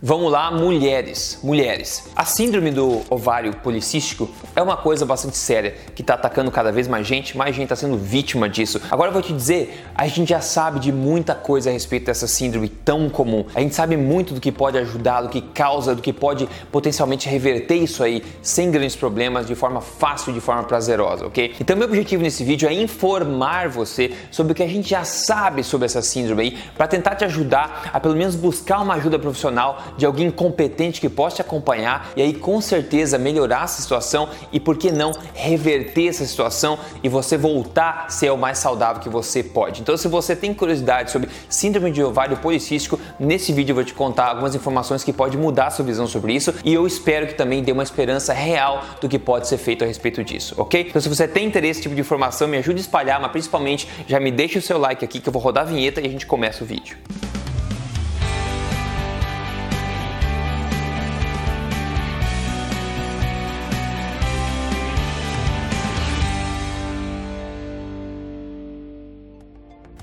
Vamos 0.00 0.30
lá, 0.30 0.48
mulheres. 0.52 1.40
Mulheres. 1.42 2.08
A 2.14 2.24
síndrome 2.24 2.70
do 2.70 3.02
ovário 3.10 3.52
policístico 3.56 4.30
é 4.54 4.62
uma 4.62 4.76
coisa 4.76 5.04
bastante 5.04 5.36
séria 5.36 5.74
que 5.92 6.02
está 6.02 6.14
atacando 6.14 6.52
cada 6.52 6.70
vez 6.70 6.86
mais 6.86 7.04
gente, 7.04 7.36
mais 7.36 7.52
gente 7.52 7.64
está 7.64 7.74
sendo 7.74 7.98
vítima 7.98 8.48
disso. 8.48 8.80
Agora 8.92 9.08
eu 9.08 9.12
vou 9.12 9.20
te 9.20 9.32
dizer, 9.32 9.84
a 9.96 10.06
gente 10.06 10.28
já 10.28 10.40
sabe 10.40 10.78
de 10.78 10.92
muita 10.92 11.34
coisa 11.34 11.68
a 11.68 11.72
respeito 11.72 12.06
dessa 12.06 12.28
síndrome 12.28 12.68
tão 12.68 13.10
comum. 13.10 13.44
A 13.52 13.60
gente 13.60 13.74
sabe 13.74 13.96
muito 13.96 14.34
do 14.34 14.40
que 14.40 14.52
pode 14.52 14.78
ajudar, 14.78 15.22
do 15.22 15.30
que 15.30 15.40
causa, 15.40 15.96
do 15.96 16.00
que 16.00 16.12
pode 16.12 16.48
potencialmente 16.70 17.28
reverter 17.28 17.74
isso 17.74 18.04
aí 18.04 18.22
sem 18.40 18.70
grandes 18.70 18.94
problemas, 18.94 19.48
de 19.48 19.56
forma 19.56 19.80
fácil, 19.80 20.32
de 20.32 20.40
forma 20.40 20.62
prazerosa, 20.62 21.26
ok? 21.26 21.56
Então 21.58 21.76
meu 21.76 21.88
objetivo 21.88 22.22
nesse 22.22 22.44
vídeo 22.44 22.68
é 22.68 22.72
informar 22.72 23.68
você 23.68 24.12
sobre 24.30 24.52
o 24.52 24.54
que 24.54 24.62
a 24.62 24.68
gente 24.68 24.88
já 24.90 25.02
sabe 25.02 25.64
sobre 25.64 25.86
essa 25.86 26.02
síndrome 26.02 26.42
aí, 26.42 26.58
para 26.76 26.86
tentar 26.86 27.16
te 27.16 27.24
ajudar 27.24 27.90
a 27.92 27.98
pelo 27.98 28.14
menos 28.14 28.36
buscar 28.36 28.80
uma 28.80 28.94
ajuda 28.94 29.18
profissional 29.18 29.87
de 29.96 30.04
alguém 30.04 30.30
competente 30.30 31.00
que 31.00 31.08
possa 31.08 31.36
te 31.36 31.42
acompanhar 31.42 32.10
e 32.16 32.22
aí 32.22 32.34
com 32.34 32.60
certeza 32.60 33.18
melhorar 33.18 33.64
essa 33.64 33.80
situação 33.80 34.28
e 34.52 34.60
por 34.60 34.76
que 34.76 34.92
não 34.92 35.12
reverter 35.34 36.08
essa 36.08 36.26
situação 36.26 36.78
e 37.02 37.08
você 37.08 37.36
voltar 37.36 38.04
a 38.06 38.10
ser 38.10 38.30
o 38.30 38.36
mais 38.36 38.58
saudável 38.58 39.00
que 39.02 39.08
você 39.08 39.42
pode. 39.42 39.80
Então 39.80 39.96
se 39.96 40.08
você 40.08 40.36
tem 40.36 40.52
curiosidade 40.52 41.10
sobre 41.10 41.30
síndrome 41.48 41.90
de 41.90 42.02
ovário 42.02 42.36
policístico, 42.36 43.00
nesse 43.18 43.52
vídeo 43.52 43.72
eu 43.72 43.76
vou 43.76 43.84
te 43.84 43.94
contar 43.94 44.26
algumas 44.26 44.54
informações 44.54 45.02
que 45.02 45.12
pode 45.12 45.38
mudar 45.38 45.68
a 45.68 45.70
sua 45.70 45.84
visão 45.84 46.06
sobre 46.06 46.34
isso 46.34 46.54
e 46.64 46.74
eu 46.74 46.86
espero 46.86 47.26
que 47.26 47.34
também 47.34 47.62
dê 47.62 47.72
uma 47.72 47.82
esperança 47.82 48.32
real 48.32 48.84
do 49.00 49.08
que 49.08 49.18
pode 49.18 49.48
ser 49.48 49.56
feito 49.56 49.84
a 49.84 49.86
respeito 49.86 50.22
disso, 50.22 50.54
ok? 50.58 50.86
Então 50.88 51.00
se 51.00 51.08
você 51.08 51.26
tem 51.26 51.46
interesse 51.46 51.78
nesse 51.78 51.82
tipo 51.82 51.94
de 51.94 52.00
informação, 52.00 52.48
me 52.48 52.56
ajude 52.58 52.78
a 52.78 52.80
espalhar, 52.80 53.20
mas 53.20 53.30
principalmente 53.30 53.88
já 54.06 54.18
me 54.18 54.30
deixe 54.30 54.58
o 54.58 54.62
seu 54.62 54.78
like 54.78 55.04
aqui 55.04 55.20
que 55.20 55.28
eu 55.28 55.32
vou 55.32 55.40
rodar 55.40 55.64
a 55.64 55.66
vinheta 55.66 56.00
e 56.00 56.06
a 56.06 56.10
gente 56.10 56.26
começa 56.26 56.64
o 56.64 56.66
vídeo. 56.66 56.98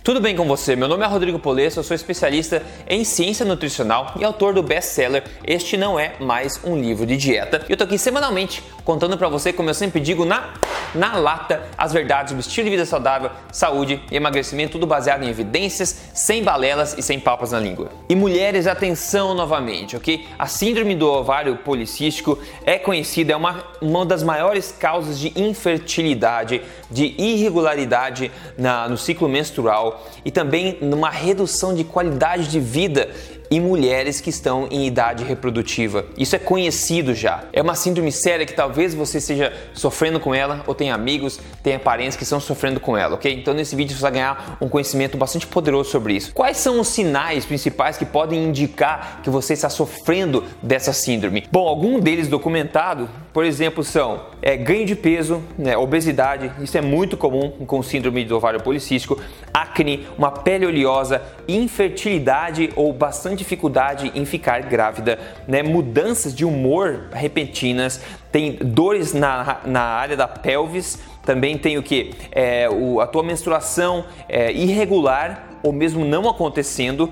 Tudo 0.06 0.22
bem 0.22 0.36
com 0.36 0.46
você? 0.46 0.76
Meu 0.76 0.88
nome 0.88 1.04
é 1.04 1.08
Rodrigo 1.08 1.40
Polesso, 1.40 1.80
eu 1.80 1.84
sou 1.84 1.96
especialista 1.96 2.62
em 2.88 3.04
ciência 3.04 3.44
nutricional 3.44 4.14
e 4.20 4.24
autor 4.24 4.54
do 4.54 4.62
best-seller 4.62 5.24
Este 5.44 5.78
Não 5.78 6.00
É 6.00 6.14
Mais 6.20 6.64
Um 6.64 6.80
Livro 6.80 7.08
de 7.08 7.18
Dieta. 7.18 7.66
E 7.68 7.72
eu 7.72 7.76
tô 7.76 7.86
aqui 7.86 7.98
semanalmente 7.98 8.62
contando 8.86 9.18
para 9.18 9.28
você, 9.28 9.52
como 9.52 9.70
eu 9.70 9.74
sempre 9.74 10.00
digo, 10.00 10.24
na, 10.24 10.54
na 10.94 11.18
lata, 11.18 11.64
as 11.76 11.92
verdades 11.92 12.30
sobre 12.30 12.42
estilo 12.42 12.66
de 12.66 12.72
vida 12.72 12.86
saudável, 12.86 13.32
saúde 13.52 14.00
e 14.12 14.16
emagrecimento, 14.16 14.74
tudo 14.74 14.86
baseado 14.86 15.24
em 15.24 15.28
evidências, 15.28 16.04
sem 16.14 16.44
balelas 16.44 16.96
e 16.96 17.02
sem 17.02 17.20
papas 17.20 17.52
na 17.52 17.60
língua. 17.60 17.90
E 18.08 18.16
mulheres, 18.16 18.68
atenção 18.68 19.34
novamente, 19.34 19.98
ok? 19.98 20.28
A 20.38 20.46
síndrome 20.46 20.94
do 20.96 21.10
ovário 21.10 21.58
policístico 21.58 22.38
é 22.64 22.78
conhecida, 22.78 23.34
é 23.34 23.36
uma, 23.36 23.64
uma 23.82 24.06
das 24.06 24.22
maiores 24.22 24.72
causas 24.72 25.18
de 25.18 25.34
infertilidade, 25.36 26.62
de 26.92 27.16
irregularidade 27.18 28.32
na, 28.56 28.88
no 28.88 28.98
ciclo 28.98 29.28
menstrual 29.28 30.06
e 30.24 30.30
também 30.30 30.78
numa 30.80 31.10
redução 31.10 31.74
de 31.74 31.84
qualidade 31.84 32.48
de 32.48 32.60
vida 32.60 33.10
e 33.56 33.60
mulheres 33.62 34.20
que 34.20 34.30
estão 34.30 34.68
em 34.70 34.86
idade 34.86 35.24
reprodutiva. 35.24 36.06
Isso 36.18 36.36
é 36.36 36.40
conhecido 36.40 37.16
já. 37.16 37.46
É 37.54 37.62
uma 37.62 37.74
síndrome 37.74 38.12
séria 38.12 38.46
que 38.46 38.52
talvez 38.52 38.94
você 38.94 39.20
esteja 39.20 39.54
sofrendo 39.74 40.20
com 40.20 40.36
ela 40.36 40.62
ou 40.68 40.76
tenha 40.76 40.94
amigos, 40.94 41.40
tenha 41.64 41.80
parentes 41.80 42.18
que 42.18 42.24
estão 42.24 42.42
sofrendo 42.42 42.82
com 42.82 42.98
ela, 42.98 43.16
ok? 43.16 43.34
Então 43.34 43.54
nesse 43.54 43.74
vídeo 43.74 43.96
você 43.96 44.02
vai 44.02 44.12
ganhar 44.12 44.58
um 44.60 44.68
conhecimento 44.68 45.18
bastante 45.18 45.48
poderoso 45.48 45.90
sobre 45.90 46.16
isso. 46.16 46.34
Quais 46.34 46.58
são 46.58 46.82
os 46.82 46.90
sinais 46.90 47.46
principais 47.46 47.98
que 47.98 48.04
podem 48.04 48.44
indicar 48.44 49.22
que 49.24 49.30
você 49.30 49.54
está 49.54 49.70
sofrendo 49.70 50.44
dessa 50.62 50.92
síndrome? 50.92 51.48
Bom, 51.50 51.66
algum 51.66 51.98
deles 52.02 52.28
documentado, 52.28 53.10
por 53.36 53.44
exemplo, 53.44 53.84
são 53.84 54.28
é, 54.42 54.56
ganho 54.56 54.86
de 54.86 54.96
peso, 54.96 55.44
né, 55.58 55.76
obesidade, 55.76 56.54
isso 56.62 56.78
é 56.78 56.82
muito 56.82 57.18
comum 57.18 57.52
com 57.68 57.84
síndrome 57.84 58.24
do 58.24 58.38
ovário 58.38 58.64
policístico, 58.64 59.22
acne, 59.54 60.08
uma 60.18 60.32
pele 60.32 60.66
oleosa, 60.66 61.22
infertilidade 61.46 62.70
ou 62.78 62.94
bastante 62.94 63.40
dificuldade 63.40 64.10
em 64.16 64.24
ficar 64.24 64.62
grávida, 64.62 65.20
né? 65.50 65.62
mudanças 65.62 66.34
de 66.34 66.46
humor 66.46 67.10
repentinas, 67.12 68.00
tem 68.32 68.54
dores 68.54 69.12
na, 69.12 69.60
na 69.66 69.82
área 69.82 70.16
da 70.16 70.30
pelvis, 70.30 70.98
também 71.26 71.58
tem 71.58 71.78
o 71.78 71.84
que? 71.84 72.14
É, 72.32 72.70
a 73.02 73.06
tua 73.06 73.22
menstruação 73.22 74.06
é, 74.30 74.54
irregular 74.54 75.58
ou 75.62 75.74
mesmo 75.74 76.06
não 76.06 76.30
acontecendo, 76.30 77.12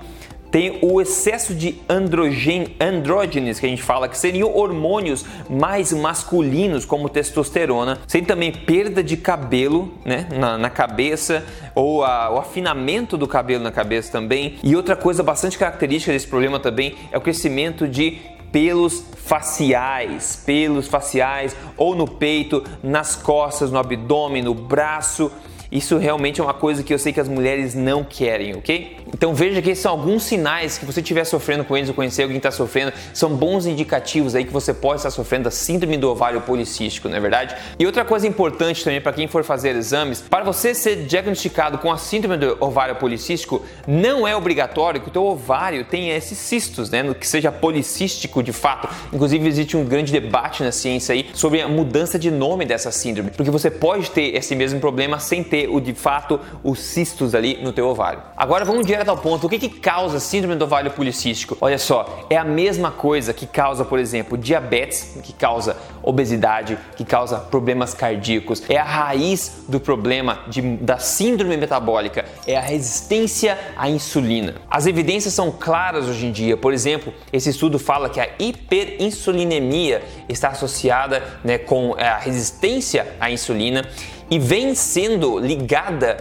tem 0.54 0.78
o 0.82 1.00
excesso 1.00 1.52
de 1.52 1.80
androgen, 1.88 2.76
andrógenos, 2.80 3.58
que 3.58 3.66
a 3.66 3.68
gente 3.68 3.82
fala, 3.82 4.08
que 4.08 4.16
seriam 4.16 4.56
hormônios 4.56 5.24
mais 5.50 5.92
masculinos, 5.92 6.84
como 6.84 7.08
testosterona. 7.08 7.98
Tem 8.06 8.22
também 8.22 8.52
perda 8.52 9.02
de 9.02 9.16
cabelo 9.16 9.92
né, 10.04 10.28
na, 10.32 10.56
na 10.56 10.70
cabeça, 10.70 11.44
ou 11.74 12.04
a, 12.04 12.30
o 12.30 12.38
afinamento 12.38 13.16
do 13.16 13.26
cabelo 13.26 13.64
na 13.64 13.72
cabeça 13.72 14.12
também. 14.12 14.54
E 14.62 14.76
outra 14.76 14.94
coisa 14.94 15.24
bastante 15.24 15.58
característica 15.58 16.12
desse 16.12 16.28
problema 16.28 16.60
também 16.60 16.94
é 17.10 17.18
o 17.18 17.20
crescimento 17.20 17.88
de 17.88 18.18
pelos 18.52 19.04
faciais, 19.16 20.40
pelos 20.46 20.86
faciais 20.86 21.56
ou 21.76 21.96
no 21.96 22.06
peito, 22.06 22.62
nas 22.80 23.16
costas, 23.16 23.72
no 23.72 23.78
abdômen, 23.80 24.40
no 24.40 24.54
braço. 24.54 25.32
Isso 25.74 25.98
realmente 25.98 26.40
é 26.40 26.44
uma 26.44 26.54
coisa 26.54 26.84
que 26.84 26.94
eu 26.94 26.98
sei 27.00 27.12
que 27.12 27.18
as 27.18 27.26
mulheres 27.26 27.74
não 27.74 28.04
querem, 28.04 28.54
ok? 28.54 28.96
Então 29.12 29.34
veja 29.34 29.60
que 29.60 29.70
esses 29.70 29.82
são 29.82 29.90
alguns 29.90 30.22
sinais 30.22 30.78
que 30.78 30.84
você 30.84 31.00
estiver 31.00 31.24
sofrendo 31.24 31.64
com 31.64 31.76
eles 31.76 31.88
ou 31.88 31.94
conhecer 31.96 32.22
alguém 32.22 32.38
que 32.38 32.46
está 32.46 32.56
sofrendo, 32.56 32.92
são 33.12 33.30
bons 33.30 33.66
indicativos 33.66 34.36
aí 34.36 34.44
que 34.44 34.52
você 34.52 34.72
pode 34.72 35.00
estar 35.00 35.10
sofrendo 35.10 35.44
da 35.44 35.50
síndrome 35.50 35.96
do 35.96 36.08
ovário 36.08 36.40
policístico, 36.42 37.08
não 37.08 37.16
é 37.16 37.20
verdade? 37.20 37.56
E 37.76 37.84
outra 37.84 38.04
coisa 38.04 38.24
importante 38.24 38.84
também 38.84 39.00
para 39.00 39.12
quem 39.12 39.26
for 39.26 39.42
fazer 39.42 39.74
exames, 39.74 40.20
para 40.20 40.44
você 40.44 40.76
ser 40.76 41.06
diagnosticado 41.06 41.78
com 41.78 41.90
a 41.90 41.98
síndrome 41.98 42.36
do 42.36 42.56
ovário 42.60 42.94
policístico, 42.94 43.60
não 43.84 44.28
é 44.28 44.36
obrigatório 44.36 45.00
que 45.00 45.08
o 45.08 45.10
teu 45.10 45.24
ovário 45.24 45.84
tenha 45.84 46.16
esses 46.16 46.38
cistos, 46.38 46.88
né, 46.88 47.02
que 47.14 47.26
seja 47.26 47.50
policístico 47.50 48.44
de 48.44 48.52
fato. 48.52 48.88
Inclusive 49.12 49.48
existe 49.48 49.76
um 49.76 49.84
grande 49.84 50.12
debate 50.12 50.62
na 50.62 50.70
ciência 50.70 51.14
aí 51.14 51.30
sobre 51.34 51.60
a 51.60 51.66
mudança 51.66 52.16
de 52.16 52.30
nome 52.30 52.64
dessa 52.64 52.92
síndrome, 52.92 53.32
porque 53.32 53.50
você 53.50 53.72
pode 53.72 54.12
ter 54.12 54.36
esse 54.36 54.54
mesmo 54.54 54.78
problema 54.78 55.18
sem 55.18 55.42
ter 55.42 55.63
o 55.68 55.80
de 55.80 55.94
fato 55.94 56.40
os 56.62 56.80
cistos 56.80 57.34
ali 57.34 57.62
no 57.62 57.72
teu 57.72 57.88
ovário. 57.88 58.22
Agora 58.36 58.64
vamos 58.64 58.86
direto 58.86 59.08
ao 59.08 59.16
ponto. 59.16 59.46
O 59.46 59.50
que, 59.50 59.58
que 59.58 59.68
causa 59.68 60.20
síndrome 60.20 60.56
do 60.56 60.64
ovário 60.64 60.90
policístico? 60.90 61.56
Olha 61.60 61.78
só, 61.78 62.26
é 62.28 62.36
a 62.36 62.44
mesma 62.44 62.90
coisa 62.90 63.32
que 63.32 63.46
causa, 63.46 63.84
por 63.84 63.98
exemplo, 63.98 64.36
diabetes, 64.36 65.18
que 65.22 65.32
causa 65.32 65.76
obesidade, 66.02 66.78
que 66.96 67.04
causa 67.04 67.38
problemas 67.38 67.94
cardíacos. 67.94 68.62
É 68.68 68.76
a 68.76 68.84
raiz 68.84 69.64
do 69.68 69.80
problema 69.80 70.40
de, 70.48 70.60
da 70.76 70.98
síndrome 70.98 71.56
metabólica, 71.56 72.24
é 72.46 72.56
a 72.56 72.60
resistência 72.60 73.58
à 73.76 73.88
insulina. 73.88 74.54
As 74.70 74.86
evidências 74.86 75.34
são 75.34 75.50
claras 75.50 76.06
hoje 76.06 76.26
em 76.26 76.32
dia. 76.32 76.56
Por 76.56 76.72
exemplo, 76.72 77.12
esse 77.32 77.50
estudo 77.50 77.78
fala 77.78 78.08
que 78.08 78.20
a 78.20 78.28
hiperinsulinemia 78.38 80.02
está 80.28 80.48
associada 80.48 81.22
né, 81.42 81.58
com 81.58 81.94
a 81.98 82.18
resistência 82.18 83.06
à 83.20 83.30
insulina 83.30 83.84
e 84.34 84.38
vem 84.40 84.74
sendo 84.74 85.38
ligada 85.38 86.16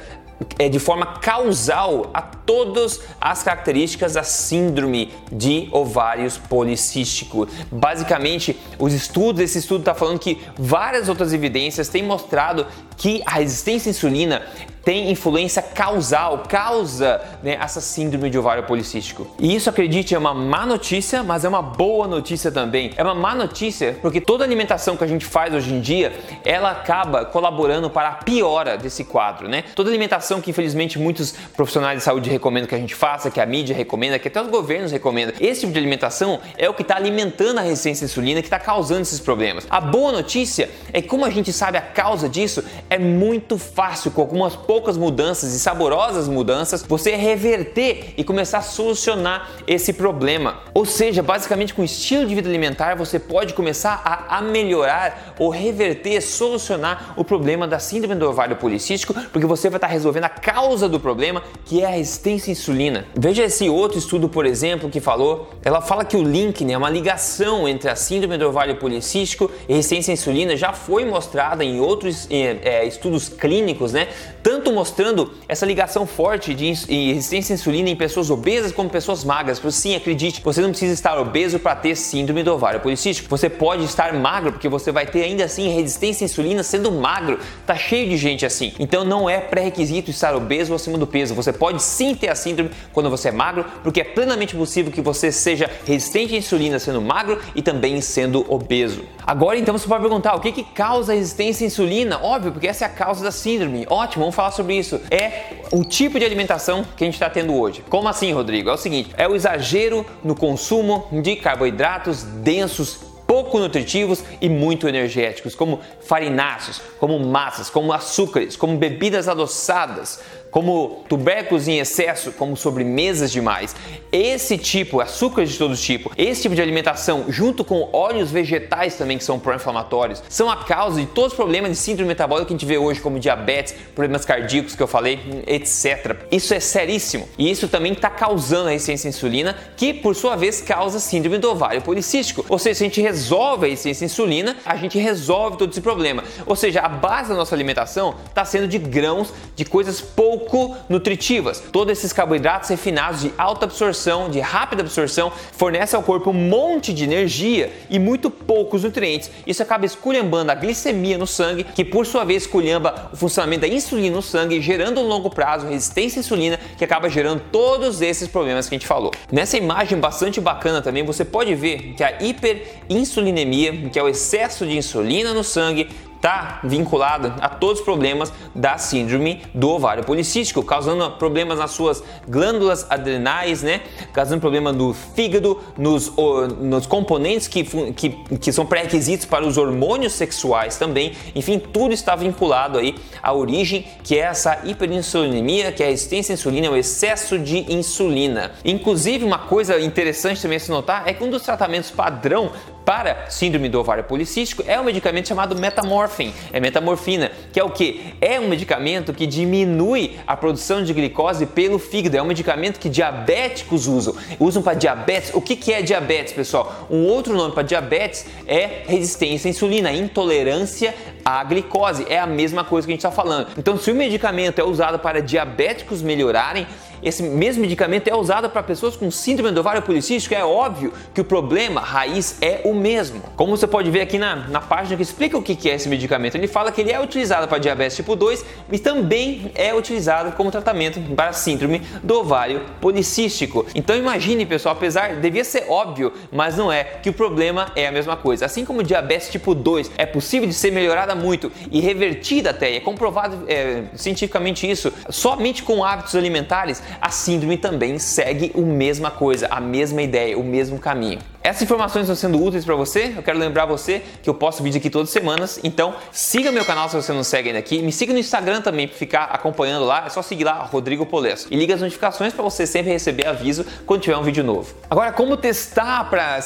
é, 0.63 0.69
de 0.69 0.79
forma 0.79 1.05
causal 1.05 2.09
a 2.13 2.21
todas 2.21 3.01
as 3.19 3.43
características 3.43 4.13
da 4.13 4.23
síndrome 4.23 5.11
de 5.29 5.67
ovários 5.73 6.37
policístico. 6.37 7.47
Basicamente, 7.69 8.57
os 8.79 8.93
estudos, 8.93 9.41
esse 9.41 9.57
estudo 9.57 9.81
está 9.81 9.93
falando 9.93 10.19
que 10.19 10.41
várias 10.57 11.09
outras 11.09 11.33
evidências 11.33 11.89
têm 11.89 12.03
mostrado 12.03 12.65
que 12.95 13.21
a 13.25 13.31
resistência 13.31 13.89
à 13.89 13.91
insulina 13.91 14.41
tem 14.83 15.09
influência 15.09 15.61
causal, 15.61 16.43
causa 16.47 17.21
né, 17.41 17.57
essa 17.59 17.79
síndrome 17.79 18.29
de 18.29 18.37
ovário 18.37 18.63
policístico. 18.63 19.27
E 19.39 19.55
isso, 19.55 19.69
acredite, 19.69 20.13
é 20.13 20.17
uma 20.17 20.33
má 20.33 20.65
notícia, 20.65 21.23
mas 21.23 21.45
é 21.45 21.49
uma 21.49 21.61
boa 21.61 22.07
notícia 22.07 22.51
também. 22.51 22.91
É 22.97 23.03
uma 23.03 23.15
má 23.15 23.33
notícia 23.33 23.97
porque 24.01 24.19
toda 24.19 24.43
alimentação 24.43 24.97
que 24.97 25.03
a 25.03 25.07
gente 25.07 25.25
faz 25.25 25.53
hoje 25.53 25.73
em 25.73 25.79
dia, 25.79 26.13
ela 26.43 26.71
acaba 26.71 27.25
colaborando 27.25 27.89
para 27.89 28.09
a 28.09 28.13
piora 28.13 28.77
desse 28.77 29.05
quadro, 29.05 29.47
né? 29.47 29.63
Toda 29.73 29.89
alimentação 29.89 30.41
que 30.41 30.51
infelizmente 30.53 30.99
muitos 30.99 31.33
profissionais 31.55 31.97
de 31.97 32.03
saúde 32.03 32.29
recomendam 32.29 32.67
que 32.67 32.75
a 32.75 32.77
gente 32.77 32.95
faça, 32.95 33.31
que 33.31 33.41
a 33.41 33.45
mídia 33.45 33.75
recomenda, 33.75 34.19
que 34.19 34.27
até 34.27 34.41
os 34.41 34.47
governos 34.47 34.91
recomendam, 34.91 35.35
esse 35.39 35.61
tipo 35.61 35.73
de 35.73 35.79
alimentação 35.79 36.39
é 36.57 36.69
o 36.69 36.73
que 36.73 36.83
está 36.83 36.95
alimentando 36.95 37.57
a 37.57 37.61
resistência 37.61 38.05
à 38.05 38.07
insulina, 38.07 38.41
que 38.41 38.47
está 38.47 38.59
causando 38.59 39.01
esses 39.01 39.19
problemas. 39.19 39.65
A 39.69 39.81
boa 39.81 40.11
notícia 40.11 40.69
é 40.91 41.01
que 41.01 41.07
como 41.07 41.25
a 41.25 41.29
gente 41.29 41.51
sabe 41.51 41.77
a 41.77 41.81
causa 41.81 42.29
disso, 42.29 42.63
é 42.89 42.99
muito 42.99 43.57
fácil 43.57 44.11
com 44.11 44.21
algumas 44.21 44.55
poucas 44.55 44.97
mudanças 44.97 45.53
e 45.53 45.59
saborosas 45.59 46.27
mudanças, 46.27 46.83
você 46.83 47.15
reverter 47.15 48.13
e 48.17 48.23
começar 48.23 48.59
a 48.59 48.61
solucionar 48.61 49.49
esse 49.67 49.93
problema. 49.93 50.59
Ou 50.73 50.85
seja, 50.85 51.23
basicamente 51.23 51.73
com 51.73 51.81
o 51.81 51.85
estilo 51.85 52.25
de 52.25 52.35
vida 52.35 52.47
alimentar 52.47 52.95
você 52.95 53.19
pode 53.19 53.53
começar 53.53 54.01
a, 54.03 54.41
melhorar 54.41 55.33
ou 55.39 55.49
reverter, 55.49 56.21
solucionar 56.21 57.13
o 57.15 57.23
problema 57.23 57.67
da 57.67 57.79
síndrome 57.79 58.15
do 58.15 58.29
ovário 58.29 58.55
policístico, 58.55 59.13
porque 59.31 59.45
você 59.45 59.69
vai 59.69 59.77
estar 59.77 59.87
resolvendo 59.87 60.25
a 60.25 60.29
causa 60.41 60.87
do 60.89 60.99
problema, 60.99 61.43
que 61.65 61.81
é 61.81 61.85
a 61.85 61.89
resistência 61.89 62.51
à 62.51 62.53
insulina. 62.53 63.05
Veja 63.15 63.43
esse 63.43 63.69
outro 63.69 63.97
estudo, 63.97 64.27
por 64.29 64.45
exemplo, 64.45 64.89
que 64.89 64.99
falou, 64.99 65.49
ela 65.63 65.81
fala 65.81 66.03
que 66.05 66.17
o 66.17 66.23
link, 66.23 66.63
né, 66.63 66.77
uma 66.77 66.89
ligação 66.89 67.67
entre 67.67 67.89
a 67.89 67.95
síndrome 67.95 68.37
do 68.37 68.47
ovário 68.47 68.75
policístico 68.75 69.49
e 69.67 69.73
resistência 69.73 70.11
à 70.11 70.13
insulina 70.13 70.55
já 70.55 70.73
foi 70.73 71.05
mostrada 71.05 71.63
em 71.63 71.79
outros 71.79 72.27
é, 72.29 72.59
é, 72.63 72.85
estudos 72.85 73.29
clínicos, 73.29 73.93
né? 73.93 74.07
Tanto 74.41 74.73
mostrando 74.73 75.31
essa 75.47 75.65
ligação 75.65 76.05
forte 76.05 76.53
de 76.53 76.73
resistência 77.13 77.53
à 77.53 77.55
insulina 77.55 77.89
em 77.89 77.95
pessoas 77.95 78.29
obesas 78.29 78.71
como 78.71 78.89
pessoas 78.89 79.23
magras. 79.23 79.59
Pois 79.59 79.75
sim, 79.75 79.95
acredite, 79.95 80.41
você 80.43 80.61
não 80.61 80.69
precisa 80.69 80.93
estar 80.93 81.17
obeso 81.17 81.59
para 81.59 81.75
ter 81.75 81.95
síndrome 81.95 82.43
do 82.43 82.53
ovário 82.53 82.79
policístico. 82.79 83.29
Você 83.29 83.49
pode 83.49 83.85
estar 83.85 84.13
magro 84.13 84.51
porque 84.51 84.67
você 84.67 84.91
vai 84.91 85.05
ter 85.05 85.23
ainda 85.23 85.45
assim 85.45 85.69
resistência 85.69 86.25
à 86.25 86.25
insulina 86.25 86.63
sendo 86.63 86.91
magro. 86.91 87.39
Tá 87.65 87.75
cheio 87.75 88.09
de 88.09 88.17
gente 88.17 88.45
assim. 88.45 88.73
Então 88.79 89.05
não 89.05 89.29
é 89.29 89.39
pré-requisito 89.39 90.11
estar 90.23 90.35
obeso 90.35 90.71
ou 90.71 90.75
acima 90.75 90.97
do 90.97 91.05
peso. 91.05 91.35
Você 91.35 91.51
pode 91.51 91.81
sim 91.81 92.15
ter 92.15 92.29
a 92.29 92.35
síndrome 92.35 92.71
quando 92.93 93.09
você 93.09 93.29
é 93.29 93.31
magro, 93.31 93.65
porque 93.83 94.01
é 94.01 94.03
plenamente 94.03 94.55
possível 94.55 94.91
que 94.91 95.01
você 95.01 95.31
seja 95.31 95.69
resistente 95.85 96.33
à 96.33 96.37
insulina 96.37 96.79
sendo 96.79 97.01
magro 97.01 97.39
e 97.53 97.61
também 97.61 97.99
sendo 97.99 98.45
obeso. 98.51 99.03
Agora 99.25 99.57
então 99.57 99.77
você 99.77 99.87
pode 99.87 100.01
perguntar 100.01 100.35
o 100.35 100.39
que, 100.39 100.51
que 100.51 100.63
causa 100.63 101.13
resistência 101.13 101.65
à 101.65 101.67
insulina? 101.67 102.19
Óbvio, 102.21 102.51
porque 102.53 102.67
essa 102.67 102.85
é 102.85 102.87
a 102.87 102.91
causa 102.91 103.23
da 103.23 103.31
síndrome. 103.31 103.85
Ótimo, 103.89 104.23
vamos 104.23 104.35
falar 104.35 104.51
sobre 104.51 104.77
isso. 104.77 104.99
É 105.11 105.53
o 105.71 105.83
tipo 105.83 106.17
de 106.17 106.25
alimentação 106.25 106.85
que 106.95 107.03
a 107.03 107.07
gente 107.07 107.15
está 107.15 107.29
tendo 107.29 107.53
hoje. 107.53 107.83
Como 107.89 108.07
assim, 108.07 108.31
Rodrigo? 108.31 108.69
É 108.69 108.73
o 108.73 108.77
seguinte: 108.77 109.11
é 109.17 109.27
o 109.27 109.35
exagero 109.35 110.05
no 110.23 110.35
consumo 110.35 111.07
de 111.11 111.35
carboidratos 111.35 112.23
densos 112.23 113.12
pouco 113.43 113.59
nutritivos 113.59 114.23
e 114.41 114.47
muito 114.47 114.87
energéticos, 114.87 115.53
como 115.53 115.81
farináceos, 116.01 116.81
como 116.99 117.19
massas, 117.19 117.69
como 117.69 117.91
açúcares, 117.91 118.55
como 118.55 118.77
bebidas 118.77 119.27
adoçadas, 119.27 120.21
como 120.53 121.03
tubérculos 121.09 121.67
em 121.67 121.79
excesso, 121.79 122.31
como 122.31 122.55
sobremesas 122.55 123.31
demais. 123.31 123.75
Esse 124.11 124.55
tipo, 124.55 125.01
açúcares 125.01 125.49
de 125.49 125.57
todo 125.57 125.75
tipo, 125.75 126.11
esse 126.15 126.43
tipo 126.43 126.53
de 126.53 126.61
alimentação, 126.61 127.25
junto 127.27 127.65
com 127.65 127.89
óleos 127.91 128.29
vegetais 128.29 128.95
também 128.95 129.17
que 129.17 129.23
são 129.23 129.39
pró-inflamatórios, 129.39 130.21
são 130.29 130.51
a 130.51 130.57
causa 130.57 131.01
de 131.01 131.07
todos 131.07 131.31
os 131.31 131.35
problemas 131.35 131.71
de 131.71 131.77
síndrome 131.77 132.09
metabólica 132.09 132.45
que 132.45 132.53
a 132.53 132.55
gente 132.55 132.67
vê 132.67 132.77
hoje, 132.77 133.01
como 133.01 133.19
diabetes, 133.19 133.73
problemas 133.95 134.25
cardíacos 134.25 134.75
que 134.75 134.83
eu 134.83 134.85
falei, 134.85 135.19
etc. 135.47 136.17
Isso 136.31 136.53
é 136.53 136.59
seríssimo 136.59 137.27
e 137.35 137.49
isso 137.49 137.67
também 137.67 137.93
está 137.93 138.11
causando 138.11 138.67
a 138.67 138.71
resistência 138.71 139.07
à 139.07 139.09
insulina, 139.09 139.57
que 139.75 139.91
por 139.91 140.15
sua 140.15 140.35
vez 140.35 140.61
causa 140.61 140.99
síndrome 140.99 141.39
do 141.39 141.49
ovário 141.49 141.81
policístico. 141.81 142.45
Ou 142.47 142.59
seja, 142.59 142.75
se 142.75 142.83
a 142.83 142.87
gente 142.87 143.01
resolve 143.01 143.65
a 143.65 143.69
resistência 143.69 144.05
à 144.05 144.07
insulina, 144.07 144.55
a 144.63 144.75
gente 144.75 144.99
resolve 144.99 145.57
todo 145.57 145.71
esse 145.71 145.81
problema. 145.81 146.23
Ou 146.45 146.55
seja, 146.55 146.81
a 146.81 146.89
base 146.89 147.29
da 147.29 147.35
nossa 147.35 147.55
alimentação 147.55 148.13
está 148.27 148.45
sendo 148.45 148.67
de 148.67 148.77
grãos, 148.77 149.33
de 149.55 149.65
coisas 149.65 149.99
pouco 149.99 150.42
pouco 150.43 150.75
nutritivas. 150.89 151.63
Todos 151.71 151.97
esses 151.97 152.13
carboidratos 152.13 152.69
refinados 152.69 153.21
de 153.21 153.33
alta 153.37 153.65
absorção, 153.65 154.29
de 154.29 154.39
rápida 154.39 154.81
absorção, 154.81 155.31
fornecem 155.53 155.97
ao 155.97 156.03
corpo 156.03 156.29
um 156.29 156.33
monte 156.33 156.93
de 156.93 157.03
energia 157.03 157.71
e 157.89 157.97
muito 157.97 158.29
poucos 158.29 158.83
nutrientes. 158.83 159.31
Isso 159.47 159.63
acaba 159.63 159.85
esculhambando 159.85 160.51
a 160.51 160.55
glicemia 160.55 161.17
no 161.17 161.27
sangue, 161.27 161.63
que 161.63 161.85
por 161.85 162.05
sua 162.05 162.23
vez 162.23 162.43
esculhamba 162.43 163.09
o 163.13 163.17
funcionamento 163.17 163.61
da 163.61 163.67
insulina 163.67 164.15
no 164.15 164.21
sangue, 164.21 164.61
gerando 164.61 165.01
no 165.01 165.07
longo 165.07 165.29
prazo 165.29 165.67
resistência 165.67 166.19
à 166.19 166.21
insulina, 166.21 166.59
que 166.77 166.83
acaba 166.83 167.09
gerando 167.09 167.41
todos 167.51 168.01
esses 168.01 168.27
problemas 168.27 168.67
que 168.67 168.75
a 168.75 168.77
gente 168.77 168.87
falou. 168.87 169.11
Nessa 169.31 169.57
imagem 169.57 169.99
bastante 169.99 170.41
bacana 170.41 170.81
também 170.81 171.03
você 171.03 171.23
pode 171.23 171.55
ver 171.55 171.93
que 171.95 172.03
a 172.03 172.21
hiperinsulinemia, 172.21 173.89
que 173.89 173.97
é 173.97 174.03
o 174.03 174.09
excesso 174.09 174.65
de 174.65 174.77
insulina 174.77 175.33
no 175.33 175.43
sangue, 175.43 175.89
está 176.23 176.61
vinculada 176.63 177.35
a 177.41 177.49
todos 177.49 177.79
os 177.79 177.83
problemas 177.85 178.31
da 178.55 178.77
síndrome 178.77 179.41
do 179.53 179.69
ovário 179.69 180.05
policístico, 180.05 180.63
causando 180.63 181.11
problemas 181.17 181.59
nas 181.59 181.71
suas 181.71 182.01
glândulas 182.25 182.87
adrenais, 182.89 183.61
né? 183.61 183.81
Causando 184.13 184.39
problema 184.39 184.71
no 184.71 184.93
fígado, 184.93 185.59
nos, 185.77 186.13
nos 186.61 186.85
componentes 186.85 187.49
que, 187.49 187.65
que, 187.91 188.09
que 188.37 188.53
são 188.53 188.65
pré-requisitos 188.65 189.25
para 189.25 189.45
os 189.45 189.57
hormônios 189.57 190.13
sexuais 190.13 190.77
também. 190.77 191.11
Enfim, 191.35 191.59
tudo 191.59 191.93
está 191.93 192.15
vinculado 192.15 192.79
aí 192.79 192.95
à 193.21 193.33
origem 193.33 193.85
que 194.01 194.15
é 194.15 194.19
essa 194.19 194.61
hiperinsulinemia, 194.63 195.73
que 195.73 195.83
é 195.83 195.87
a 195.87 195.89
resistência 195.89 196.31
à 196.31 196.35
insulina, 196.35 196.71
o 196.71 196.77
excesso 196.77 197.37
de 197.37 197.73
insulina. 197.73 198.51
Inclusive, 198.63 199.25
uma 199.25 199.39
coisa 199.39 199.77
interessante 199.77 200.41
também 200.41 200.55
a 200.55 200.59
se 200.61 200.71
notar 200.71 201.03
é 201.05 201.13
que 201.13 201.21
um 201.21 201.29
dos 201.29 201.43
tratamentos 201.43 201.91
padrão 201.91 202.53
para 202.85 203.29
síndrome 203.29 203.69
do 203.69 203.79
ovário 203.79 204.03
policístico 204.03 204.63
é 204.67 204.79
um 204.79 204.83
medicamento 204.83 205.27
chamado 205.27 205.55
metamorfin, 205.55 206.33
é 206.51 206.59
metamorfina, 206.59 207.31
que 207.51 207.59
é 207.59 207.63
o 207.63 207.69
que? 207.69 208.13
É 208.19 208.39
um 208.39 208.47
medicamento 208.47 209.13
que 209.13 209.25
diminui 209.25 210.17
a 210.27 210.35
produção 210.35 210.83
de 210.83 210.93
glicose 210.93 211.45
pelo 211.45 211.79
fígado, 211.79 212.17
é 212.17 212.21
um 212.21 212.25
medicamento 212.25 212.79
que 212.79 212.89
diabéticos 212.89 213.87
usam, 213.87 214.15
usam 214.39 214.61
para 214.61 214.73
diabetes. 214.73 215.31
O 215.33 215.41
que, 215.41 215.55
que 215.55 215.73
é 215.73 215.81
diabetes, 215.81 216.33
pessoal? 216.33 216.87
Um 216.89 217.05
outro 217.05 217.35
nome 217.35 217.53
para 217.53 217.63
diabetes 217.63 218.25
é 218.47 218.83
resistência 218.85 219.47
à 219.47 219.51
insulina, 219.51 219.91
intolerância 219.91 220.93
à 221.23 221.43
glicose, 221.43 222.05
é 222.09 222.19
a 222.19 222.27
mesma 222.27 222.63
coisa 222.63 222.85
que 222.85 222.91
a 222.91 222.95
gente 222.95 223.05
está 223.05 223.11
falando. 223.11 223.47
Então, 223.57 223.77
se 223.77 223.91
o 223.91 223.95
medicamento 223.95 224.59
é 224.59 224.63
usado 224.63 224.99
para 224.99 225.21
diabéticos 225.21 226.01
melhorarem, 226.01 226.67
esse 227.03 227.23
mesmo 227.23 227.61
medicamento 227.61 228.07
é 228.07 228.15
usado 228.15 228.49
para 228.49 228.63
pessoas 228.63 228.95
com 228.95 229.09
síndrome 229.11 229.51
do 229.51 229.59
ovário 229.59 229.81
policístico, 229.81 230.35
é 230.35 230.43
óbvio 230.43 230.93
que 231.13 231.21
o 231.21 231.23
problema 231.23 231.81
raiz 231.81 232.37
é 232.41 232.61
o 232.63 232.73
mesmo. 232.73 233.21
Como 233.35 233.55
você 233.55 233.67
pode 233.67 233.89
ver 233.89 234.01
aqui 234.01 234.17
na, 234.17 234.35
na 234.35 234.61
página 234.61 234.95
que 234.95 235.03
explica 235.03 235.37
o 235.37 235.41
que 235.41 235.69
é 235.69 235.75
esse 235.75 235.89
medicamento, 235.89 236.35
ele 236.35 236.47
fala 236.47 236.71
que 236.71 236.81
ele 236.81 236.91
é 236.91 237.01
utilizado 237.01 237.47
para 237.47 237.57
diabetes 237.57 237.95
tipo 237.95 238.15
2 238.15 238.45
e 238.71 238.79
também 238.79 239.51
é 239.55 239.73
utilizado 239.73 240.31
como 240.33 240.51
tratamento 240.51 240.99
para 241.15 241.33
síndrome 241.33 241.81
do 242.01 242.19
ovário 242.19 242.61
policístico. 242.81 243.65
Então 243.75 243.95
imagine, 243.95 244.45
pessoal, 244.45 244.75
apesar, 244.75 245.15
devia 245.15 245.43
ser 245.43 245.65
óbvio, 245.69 246.13
mas 246.31 246.57
não 246.57 246.71
é, 246.71 246.83
que 246.83 247.09
o 247.09 247.13
problema 247.13 247.71
é 247.75 247.87
a 247.87 247.91
mesma 247.91 248.15
coisa. 248.15 248.45
Assim 248.45 248.65
como 248.65 248.83
diabetes 248.83 249.29
tipo 249.29 249.53
2 249.53 249.91
é 249.97 250.05
possível 250.05 250.47
de 250.47 250.53
ser 250.53 250.71
melhorada 250.71 251.15
muito 251.15 251.51
e 251.71 251.79
revertida 251.79 252.49
até, 252.49 252.75
é 252.75 252.79
comprovado 252.79 253.43
é, 253.47 253.83
cientificamente 253.95 254.69
isso, 254.69 254.91
somente 255.09 255.63
com 255.63 255.83
hábitos 255.83 256.15
alimentares, 256.15 256.81
a 257.01 257.09
síndrome 257.09 257.57
também 257.57 257.99
segue 257.99 258.51
a 258.55 258.61
mesma 258.61 259.11
coisa, 259.11 259.47
a 259.49 259.59
mesma 259.59 260.01
ideia, 260.01 260.37
o 260.37 260.43
mesmo 260.43 260.79
caminho. 260.79 261.19
Essas 261.43 261.63
informações 261.63 262.03
estão 262.03 262.15
sendo 262.15 262.41
úteis 262.41 262.63
para 262.63 262.73
você. 262.73 263.15
Eu 263.17 263.21
quero 263.21 263.37
lembrar 263.37 263.65
você 263.65 264.01
que 264.21 264.29
eu 264.29 264.33
posto 264.33 264.63
vídeo 264.63 264.77
aqui 264.77 264.89
todas 264.89 265.09
as 265.09 265.13
semanas. 265.13 265.59
Então, 265.61 265.93
siga 266.09 266.53
meu 266.53 266.63
canal 266.63 266.87
se 266.87 266.95
você 266.95 267.11
não 267.11 267.21
segue 267.21 267.49
ainda 267.49 267.59
aqui. 267.59 267.81
Me 267.81 267.91
siga 267.91 268.13
no 268.13 268.19
Instagram 268.19 268.61
também 268.61 268.87
para 268.87 268.97
ficar 268.97 269.23
acompanhando 269.25 269.83
lá. 269.83 270.05
É 270.05 270.09
só 270.09 270.21
seguir 270.21 270.45
lá, 270.45 270.63
Rodrigo 270.63 271.05
Polesso. 271.05 271.47
E 271.51 271.57
liga 271.57 271.75
as 271.75 271.81
notificações 271.81 272.31
para 272.33 272.41
você 272.41 272.65
sempre 272.65 272.93
receber 272.93 273.27
aviso 273.27 273.65
quando 273.85 273.99
tiver 273.99 274.15
um 274.15 274.23
vídeo 274.23 274.41
novo. 274.41 274.73
Agora, 274.89 275.11
como 275.11 275.35
testar 275.35 276.09
para 276.09 276.39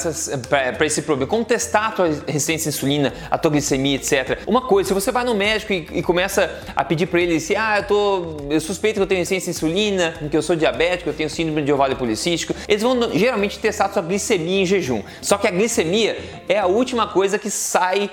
esse 0.84 1.02
problema? 1.02 1.30
Como 1.30 1.44
testar 1.44 1.86
a 1.86 1.92
tua 1.92 2.06
resistência 2.26 2.68
à 2.68 2.70
insulina, 2.70 3.14
a 3.30 3.38
tua 3.38 3.52
glicemia, 3.52 3.94
etc. 3.94 4.40
Uma 4.48 4.62
coisa, 4.62 4.88
se 4.88 4.94
você 4.94 5.12
vai 5.12 5.22
no 5.22 5.32
médico 5.32 5.72
e, 5.72 5.86
e 5.92 6.02
começa 6.02 6.60
a 6.74 6.84
pedir 6.84 7.06
para 7.06 7.20
ele 7.20 7.38
se, 7.38 7.54
ah, 7.54 7.78
eu 7.78 7.84
tô, 7.84 8.36
eu 8.50 8.60
suspeito 8.60 8.96
que 8.96 9.02
eu 9.02 9.06
tenho 9.06 9.20
resistência 9.20 9.50
à 9.50 9.52
insulina, 9.52 10.14
que 10.28 10.36
eu 10.36 10.42
sou 10.42 10.56
diabético, 10.56 11.08
eu 11.08 11.14
tenho 11.14 11.30
síndrome 11.30 11.62
de 11.62 11.72
ovário 11.72 11.94
policístico, 11.94 12.52
eles 12.66 12.82
vão 12.82 13.16
geralmente 13.16 13.60
testar 13.60 13.86
a 13.86 13.90
sua 13.90 14.02
glicemia 14.02 14.62
em 14.62 14.66
jejum 14.66 14.87
jejum. 14.88 15.02
Só 15.20 15.36
que 15.36 15.46
a 15.46 15.50
glicemia 15.50 16.16
é 16.48 16.58
a 16.58 16.66
última 16.66 17.06
coisa 17.06 17.38
que 17.38 17.50
sai 17.50 18.10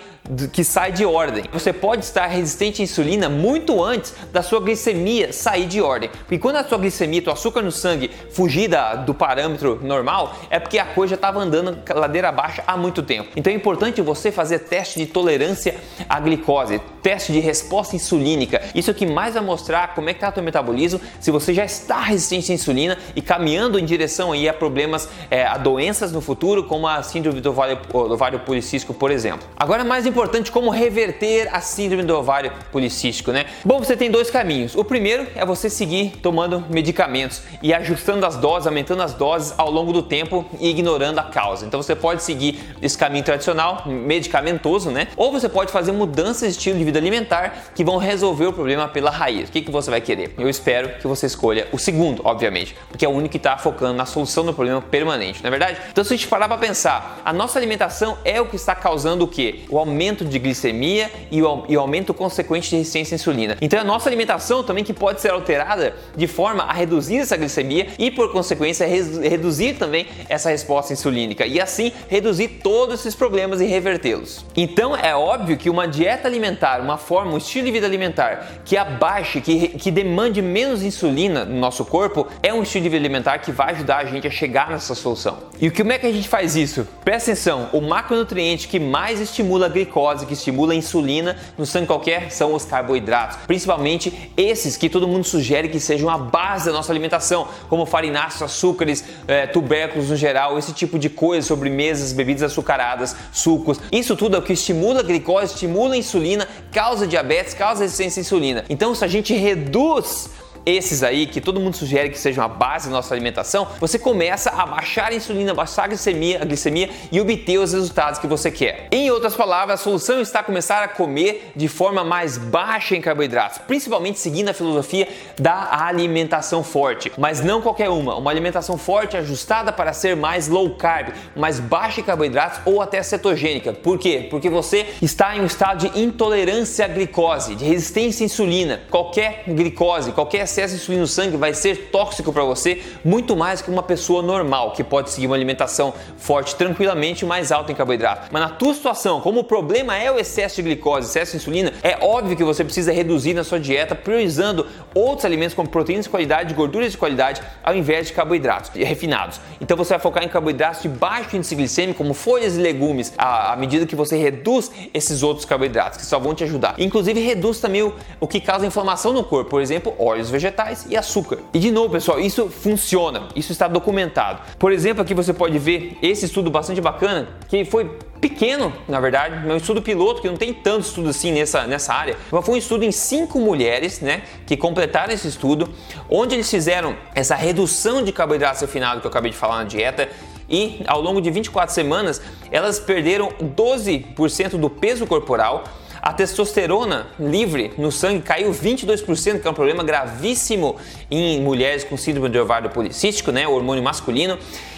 que 0.52 0.64
sai 0.64 0.92
de 0.92 1.06
ordem. 1.06 1.44
Você 1.52 1.72
pode 1.72 2.04
estar 2.04 2.26
resistente 2.26 2.82
à 2.82 2.84
insulina 2.84 3.30
muito 3.30 3.84
antes 3.84 4.14
da 4.32 4.42
sua 4.42 4.60
glicemia 4.60 5.32
sair 5.32 5.68
de 5.68 5.82
ordem. 5.82 6.10
Porque 6.10 6.40
quando 6.40 6.58
a 6.58 6.64
sua 6.64 6.78
glicemia, 6.78 7.22
o 7.26 7.32
açúcar 7.32 7.62
no 7.62 7.72
sangue 7.72 8.10
fugir 8.32 8.68
da, 8.68 8.96
do 8.96 9.14
parâmetro 9.14 9.80
normal, 9.84 10.36
é 10.50 10.60
porque 10.60 10.80
a 10.80 10.86
coisa 10.86 11.12
já 11.12 11.16
estava 11.16 11.40
andando 11.40 11.78
ladeira 11.94 12.30
abaixo 12.30 12.62
há 12.66 12.76
muito 12.76 13.04
tempo. 13.04 13.30
Então 13.36 13.52
é 13.52 13.56
importante 13.56 14.02
você 14.02 14.32
fazer 14.32 14.60
teste 14.60 15.00
de 15.00 15.06
tolerância 15.06 15.76
à 16.10 16.20
glicose, 16.20 16.82
teste 17.02 17.32
de 17.32 17.40
resposta 17.40 17.96
insulínica. 17.96 18.62
Isso 18.74 18.90
é 18.90 18.94
o 18.94 18.96
que 18.96 19.06
mais 19.06 19.36
vai 19.36 19.44
mostrar 19.44 19.94
como 19.94 20.10
é 20.10 20.14
que 20.14 20.18
está 20.18 20.30
o 20.30 20.34
seu 20.34 20.44
metabolismo, 20.44 21.00
se 21.20 21.30
você 21.30 21.54
já 21.54 21.64
está 21.64 22.00
resistente 22.00 22.52
à 22.52 22.56
insulina 22.56 22.98
e 23.16 23.22
caminhando 23.22 23.78
em 23.78 23.86
direção 23.86 24.32
aí 24.32 24.50
a 24.50 24.54
problemas, 24.54 25.08
é, 25.30 25.46
a 25.46 25.58
doenças 25.58 26.12
no 26.12 26.22
futuro, 26.22 26.64
como 26.64 26.88
a 26.88 27.04
síndrome 27.04 27.42
do 27.42 27.50
ovário, 27.52 27.78
ovário 27.94 28.40
policístico, 28.40 28.94
por 28.94 29.12
exemplo. 29.12 29.48
Agora, 29.56 29.84
mais 29.84 30.06
importante, 30.06 30.15
como 30.52 30.70
reverter 30.70 31.50
a 31.52 31.60
síndrome 31.60 32.04
do 32.04 32.16
ovário 32.16 32.52
policístico, 32.72 33.32
né? 33.32 33.46
Bom, 33.64 33.80
você 33.80 33.98
tem 33.98 34.10
dois 34.10 34.30
caminhos. 34.32 34.76
O 34.76 34.84
primeiro 34.84 35.28
é 35.36 35.46
você 35.46 35.70
seguir 35.70 36.14
tomando 36.22 36.64
medicamentos 36.70 37.42
e 37.62 37.74
ajustando 37.74 38.26
as 38.26 38.38
doses, 38.38 38.68
aumentando 38.68 39.04
as 39.04 39.14
doses 39.14 39.54
ao 39.58 39.70
longo 39.70 39.92
do 39.92 40.02
tempo 40.02 40.46
e 40.60 40.70
ignorando 40.70 41.20
a 41.20 41.24
causa. 41.24 41.66
Então 41.66 41.82
você 41.82 41.96
pode 41.96 42.24
seguir 42.24 42.60
esse 42.82 42.98
caminho 42.98 43.24
tradicional, 43.24 43.84
medicamentoso, 43.86 44.90
né? 44.90 45.08
Ou 45.18 45.32
você 45.32 45.50
pode 45.50 45.72
fazer 45.72 45.92
mudanças 45.92 46.54
de 46.54 46.58
estilo 46.58 46.78
de 46.78 46.86
vida 46.86 46.98
alimentar 46.98 47.72
que 47.76 47.84
vão 47.84 47.98
resolver 47.98 48.46
o 48.46 48.54
problema 48.54 48.88
pela 48.88 49.12
raiz. 49.12 49.50
O 49.50 49.52
que, 49.52 49.62
que 49.62 49.72
você 49.72 49.92
vai 49.92 50.00
querer? 50.00 50.34
Eu 50.38 50.50
espero 50.50 50.98
que 51.00 51.08
você 51.08 51.26
escolha 51.26 51.68
o 51.72 51.78
segundo, 51.78 52.22
obviamente, 52.24 52.76
porque 52.90 53.06
é 53.06 53.10
o 53.10 53.12
único 53.12 53.32
que 53.32 53.38
está 53.38 53.58
focando 53.58 53.94
na 53.94 54.06
solução 54.06 54.46
do 54.46 54.54
problema 54.54 54.82
permanente, 54.82 55.44
não 55.44 55.50
é 55.50 55.52
verdade? 55.52 55.80
Então 55.92 56.04
se 56.04 56.14
a 56.14 56.18
gente 56.18 56.28
parar 56.28 56.48
para 56.48 56.58
pensar, 56.58 57.22
a 57.26 57.34
nossa 57.34 57.60
alimentação 57.60 58.18
é 58.24 58.40
o 58.40 58.46
que 58.46 58.56
está 58.56 58.74
causando 58.74 59.26
o 59.26 59.28
que? 59.28 59.66
O 59.70 59.78
aumento 59.78 60.05
aumento 60.06 60.24
de 60.24 60.38
glicemia 60.38 61.10
e 61.32 61.42
o, 61.42 61.64
e 61.68 61.76
o 61.76 61.80
aumento 61.80 62.14
consequente 62.14 62.70
de 62.70 62.76
resistência 62.78 63.16
à 63.16 63.18
insulina. 63.18 63.58
Então, 63.60 63.80
a 63.80 63.84
nossa 63.84 64.08
alimentação 64.08 64.64
também 64.64 64.84
que 64.84 64.94
pode 64.94 65.20
ser 65.20 65.32
alterada 65.32 65.96
de 66.16 66.28
forma 66.28 66.64
a 66.64 66.74
reduzir 66.74 67.18
essa 67.18 67.36
glicemia 67.36 67.88
e, 67.98 68.12
por 68.12 68.32
consequência, 68.32 68.86
reduzir 68.86 69.74
também 69.76 70.06
essa 70.30 70.50
resposta 70.50 70.94
insulínica 70.94 71.46
e 71.46 71.60
assim 71.60 71.92
reduzir 72.08 72.60
todos 72.62 73.00
esses 73.00 73.16
problemas 73.16 73.60
e 73.62 73.66
revertê-los. 73.66 74.46
Então, 74.56 74.96
é 74.96 75.16
óbvio 75.16 75.58
que 75.58 75.70
uma 75.70 75.88
dieta 75.88 76.28
alimentar, 76.28 76.82
uma 76.82 76.98
forma, 76.98 77.34
um 77.34 77.38
estilo 77.38 77.66
de 77.66 77.72
vida 77.72 77.88
alimentar 77.88 78.62
que 78.64 78.78
abaixe, 78.78 79.42
que, 79.42 79.70
que 79.70 79.90
demande 79.90 80.42
menos 80.42 80.84
insulina 80.84 81.46
no 81.46 81.60
nosso 81.60 81.84
corpo, 81.84 82.28
é 82.44 82.54
um 82.54 82.62
estilo 82.62 82.84
de 82.84 82.90
vida 82.90 83.02
alimentar 83.02 83.40
que 83.40 83.52
vai 83.52 83.74
ajudar 83.74 83.98
a 83.98 84.06
gente 84.06 84.28
a 84.28 84.32
chegar 84.32 84.70
nessa 84.70 84.94
solução. 84.94 85.38
E 85.60 85.72
como 85.72 85.92
é 85.92 85.98
que 85.98 86.06
a 86.06 86.12
gente 86.12 86.28
faz 86.28 86.56
isso? 86.56 86.88
Presta 87.04 87.32
atenção, 87.32 87.70
o 87.74 87.82
macronutriente 87.82 88.68
que 88.68 88.80
mais 88.80 89.20
estimula 89.20 89.66
a 89.66 89.70
glicose, 89.70 89.95
que 90.26 90.34
estimula 90.34 90.74
a 90.74 90.76
insulina 90.76 91.38
no 91.58 91.66
sangue 91.66 91.88
qualquer, 91.88 92.32
são 92.32 92.54
os 92.54 92.66
carboidratos, 92.66 93.38
principalmente 93.48 94.32
esses 94.36 94.76
que 94.76 94.90
todo 94.90 95.08
mundo 95.08 95.24
sugere 95.24 95.70
que 95.70 95.80
sejam 95.80 96.10
a 96.10 96.18
base 96.18 96.66
da 96.66 96.74
nossa 96.74 96.92
alimentação, 96.92 97.48
como 97.70 97.86
farináceos, 97.86 98.42
açúcares, 98.42 99.06
é, 99.28 99.48
tubérculos 99.48 100.10
no 100.10 100.16
geral, 100.16 100.58
esse 100.60 100.74
tipo 100.74 101.00
de 101.00 101.10
coisa, 101.10 101.48
sobremesas, 101.48 102.12
bebidas 102.12 102.44
açucaradas, 102.44 103.16
sucos. 103.32 103.80
Isso 103.92 104.16
tudo 104.16 104.36
é 104.36 104.40
o 104.40 104.42
que 104.42 104.54
estimula 104.54 105.00
a 105.00 105.04
glicose, 105.04 105.54
estimula 105.54 105.94
a 105.94 105.98
insulina, 105.98 106.48
causa 106.72 107.08
diabetes, 107.08 107.54
causa 107.54 107.84
resistência 107.84 108.20
à 108.20 108.22
insulina. 108.22 108.66
Então, 108.70 108.94
se 108.94 109.06
a 109.06 109.08
gente 109.08 109.34
reduz 109.34 110.30
esses 110.66 111.04
aí 111.04 111.28
que 111.28 111.40
todo 111.40 111.60
mundo 111.60 111.76
sugere 111.76 112.10
que 112.10 112.18
sejam 112.18 112.44
a 112.44 112.48
base 112.48 112.90
da 112.90 112.96
nossa 112.96 113.14
alimentação, 113.14 113.68
você 113.80 114.00
começa 114.00 114.50
a 114.50 114.66
baixar 114.66 115.12
a 115.12 115.16
insulina, 115.16 115.54
baixar 115.54 115.84
a 115.84 115.88
glicemia, 115.88 116.42
a 116.42 116.46
glicemia 116.46 116.90
e 117.12 117.22
obter 117.22 117.60
os 117.60 117.74
resultados 117.74 118.20
que 118.20 118.28
você 118.28 118.50
quer. 118.50 118.88
Em 118.92 119.12
outras 119.12 119.36
palavras, 119.36 119.80
a 119.80 119.84
solução 119.84 120.20
está 120.22 120.40
a 120.40 120.44
começar 120.44 120.84
a 120.84 120.88
comer 120.88 121.52
de 121.56 121.68
forma 121.68 122.04
mais 122.04 122.38
baixa 122.38 122.96
em 122.96 123.02
carboidratos, 123.02 123.60
principalmente 123.60 124.20
seguindo 124.20 124.50
a 124.50 124.54
filosofia 124.54 125.08
da 125.38 125.86
alimentação 125.86 126.64
forte, 126.64 127.12
mas 127.18 127.42
não 127.42 127.62
qualquer 127.62 127.90
uma, 127.90 128.16
uma 128.16 128.32
alimentação 128.32 128.78
forte 128.78 129.18
ajustada 129.18 129.72
para 129.72 129.94
ser 129.94 130.16
mais 130.16 130.48
low 130.48 130.76
carb, 130.76 131.10
mais 131.36 131.60
baixa 131.60 132.02
em 132.02 132.04
carboidratos 132.04 132.60
ou 132.66 132.82
até 132.82 133.02
cetogênica. 133.04 133.74
Por 133.74 134.00
quê? 134.00 134.28
Porque 134.30 134.50
você 134.50 134.88
está 135.02 135.36
em 135.36 135.42
um 135.42 135.46
estado 135.46 135.88
de 135.88 136.00
intolerância 136.00 136.86
à 136.86 136.88
glicose, 136.88 137.56
de 137.56 137.66
resistência 137.66 138.24
à 138.24 138.26
insulina. 138.26 138.82
Qualquer 138.90 139.44
glicose, 139.48 140.12
qualquer 140.12 140.48
excesso 140.56 140.76
de 140.76 140.82
insulina 140.82 141.02
no 141.02 141.08
sangue 141.08 141.36
vai 141.36 141.54
ser 141.54 141.90
tóxico 141.92 142.32
para 142.32 142.44
você 142.44 142.82
muito 143.04 143.36
mais 143.36 143.62
que 143.62 143.70
uma 143.70 143.84
pessoa 143.84 144.22
normal 144.22 144.72
que 144.72 144.84
pode 144.84 145.10
seguir 145.10 145.28
uma 145.28 145.36
alimentação 145.36 145.94
forte 146.18 146.56
tranquilamente 146.56 147.26
mais 147.26 147.52
alta 147.52 147.72
em 147.72 147.76
carboidrato. 147.76 148.30
Mas 148.32 148.42
na 148.42 148.50
tua 148.50 148.74
situação, 148.74 149.20
como 149.20 149.42
o 149.42 149.44
problema 149.44 149.98
é 149.98 150.10
o 150.10 150.18
excesso 150.18 150.56
de 150.58 150.64
glicose, 150.64 151.10
excesso 151.10 151.32
de 151.32 151.38
insulina, 151.38 151.74
é 151.84 151.98
óbvio 152.02 152.38
que 152.38 152.44
você 152.44 152.64
precisa 152.64 152.94
reduzir 152.94 153.34
na 153.34 153.44
sua 153.44 153.60
dieta, 153.60 153.94
priorizando 153.94 154.66
outros 154.94 155.26
alimentos 155.26 155.54
como 155.54 155.68
proteínas 155.68 156.06
de 156.06 156.10
qualidade, 156.10 156.54
gorduras 156.54 156.92
de 156.92 156.98
qualidade, 156.98 157.42
ao 157.62 157.76
invés 157.76 158.08
de 158.08 158.14
carboidratos 158.14 158.72
refinados. 158.74 159.42
Então 159.60 159.76
você 159.76 159.90
vai 159.90 160.00
focar 160.00 160.24
em 160.24 160.30
carboidratos 160.30 160.82
de 160.82 160.90
baixo 160.90 161.36
índice 161.36 161.56
glicêmico, 161.56 161.98
como 161.98 162.14
folhas 162.14 162.56
e 162.56 162.62
legumes, 162.62 163.14
à, 163.18 163.56
medida 163.58 163.86
que 163.86 163.96
você 163.96 164.16
reduz 164.16 164.72
esses 164.94 165.22
outros 165.22 165.46
carboidratos, 165.46 165.98
que 165.98 166.06
só 166.06 166.18
vão 166.18 166.34
te 166.34 166.44
ajudar. 166.44 166.76
Inclusive 166.78 167.20
reduz 167.20 167.60
também 167.60 167.84
o, 167.84 167.94
o 168.20 168.28
que 168.28 168.40
causa 168.40 168.66
inflamação 168.66 169.12
no 169.12 169.24
corpo, 169.24 169.50
por 169.50 169.62
exemplo, 169.62 169.94
óleos 170.00 170.30
vegetais 170.30 170.45
vegetais 170.46 170.86
e 170.90 170.96
açúcar. 170.96 171.40
E 171.54 171.60
de 171.60 171.72
novo, 171.72 171.90
pessoal, 171.90 172.20
isso 172.20 172.50
funciona, 172.50 173.28
isso 173.36 173.52
está 173.52 173.68
documentado. 173.68 174.42
Por 174.60 174.72
exemplo, 174.72 175.02
aqui 175.02 175.14
você 175.14 175.34
pode 175.34 175.58
ver 175.58 175.98
esse 176.02 176.26
estudo 176.26 176.52
bastante 176.52 176.80
bacana, 176.80 177.28
que 177.48 177.66
foi 177.66 177.98
pequeno, 178.22 178.72
na 178.88 179.00
verdade, 179.00 179.48
é 179.48 179.54
um 179.54 179.58
estudo 179.58 179.82
piloto 179.82 180.22
que 180.22 180.28
não 180.28 180.38
tem 180.38 180.54
tanto 180.54 180.86
estudo 180.86 181.10
assim 181.10 181.32
nessa, 181.32 181.66
nessa 181.66 181.94
área, 181.94 182.16
mas 182.32 182.46
foi 182.46 182.56
um 182.56 182.58
estudo 182.58 182.84
em 182.84 182.92
cinco 182.92 183.40
mulheres, 183.40 184.02
né, 184.02 184.22
que 184.46 184.56
completaram 184.56 185.14
esse 185.14 185.28
estudo, 185.28 185.70
onde 186.10 186.36
eles 186.36 186.50
fizeram 186.50 186.96
essa 187.14 187.36
redução 187.36 188.04
de 188.04 188.12
carboidratos 188.12 188.62
refinados 188.62 189.02
que 189.02 189.08
eu 189.08 189.10
acabei 189.10 189.32
de 189.32 189.38
falar 189.38 189.58
na 189.58 189.64
dieta 189.64 190.10
e 190.48 190.84
ao 190.86 191.02
longo 191.02 191.20
de 191.20 191.32
24 191.32 191.74
semanas 191.74 192.22
elas 192.52 192.80
perderam 192.80 193.30
12% 193.30 194.58
do 194.58 194.70
peso 194.70 195.08
corporal 195.08 195.64
a 196.06 196.14
testosterona 196.14 197.08
livre 197.20 197.74
no 197.80 197.92
sangue 197.92 198.22
caiu 198.22 198.52
22%, 198.52 199.42
que 199.42 199.48
é 199.48 199.50
um 199.50 199.56
problema 199.56 199.84
gravíssimo 199.84 200.76
em 201.10 201.42
mulheres 201.42 201.84
com 201.84 201.98
síndrome 201.98 202.30
de 202.30 202.38
ovário 202.38 202.70
policístico, 202.70 203.32
né, 203.32 203.48
o 203.48 203.54
hormônio 203.54 203.84
masculino. 203.84 204.38